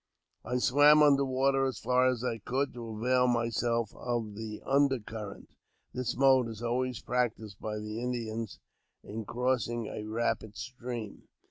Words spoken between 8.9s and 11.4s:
in crossing a rapid stream).